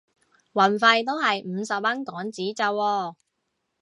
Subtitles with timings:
[0.53, 3.13] 運費都係五十蚊港紙咋喎